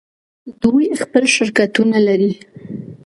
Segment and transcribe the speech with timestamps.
[0.63, 2.33] دوی خپل شرکتونه لري.